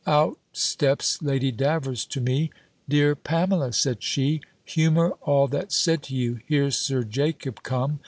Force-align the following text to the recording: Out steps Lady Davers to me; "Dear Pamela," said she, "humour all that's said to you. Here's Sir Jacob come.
Out 0.07 0.39
steps 0.51 1.21
Lady 1.21 1.51
Davers 1.51 2.05
to 2.05 2.19
me; 2.19 2.49
"Dear 2.89 3.15
Pamela," 3.15 3.71
said 3.71 4.01
she, 4.01 4.41
"humour 4.65 5.11
all 5.21 5.47
that's 5.47 5.75
said 5.77 6.01
to 6.01 6.15
you. 6.15 6.39
Here's 6.47 6.75
Sir 6.75 7.03
Jacob 7.03 7.61
come. 7.61 7.99